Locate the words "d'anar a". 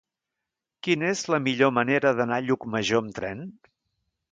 2.21-2.45